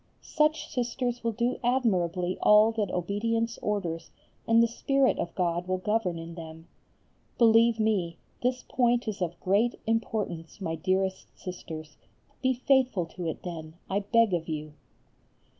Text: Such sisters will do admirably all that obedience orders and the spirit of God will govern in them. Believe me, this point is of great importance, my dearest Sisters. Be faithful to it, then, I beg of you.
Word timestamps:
Such 0.23 0.67
sisters 0.67 1.23
will 1.23 1.33
do 1.33 1.59
admirably 1.63 2.35
all 2.41 2.71
that 2.71 2.89
obedience 2.89 3.59
orders 3.59 4.09
and 4.47 4.63
the 4.63 4.67
spirit 4.67 5.19
of 5.19 5.35
God 5.35 5.67
will 5.67 5.77
govern 5.77 6.17
in 6.17 6.33
them. 6.33 6.67
Believe 7.37 7.79
me, 7.79 8.17
this 8.41 8.63
point 8.67 9.07
is 9.07 9.21
of 9.21 9.39
great 9.41 9.79
importance, 9.85 10.59
my 10.59 10.73
dearest 10.73 11.27
Sisters. 11.37 11.97
Be 12.41 12.51
faithful 12.51 13.05
to 13.15 13.27
it, 13.27 13.43
then, 13.43 13.75
I 13.91 13.99
beg 13.99 14.33
of 14.33 14.47
you. 14.49 14.73